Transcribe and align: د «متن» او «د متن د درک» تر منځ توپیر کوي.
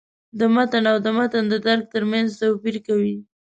د 0.39 0.41
«متن» 0.55 0.83
او 0.91 0.97
«د 1.05 1.07
متن 1.17 1.43
د 1.49 1.55
درک» 1.65 1.83
تر 1.93 2.03
منځ 2.11 2.27
توپیر 2.39 2.75
کوي. 2.87 3.15